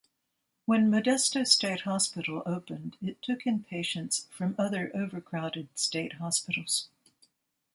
[0.65, 6.87] When Modesto State Hospital opened it took in patients from other overcrowded State Hospitals.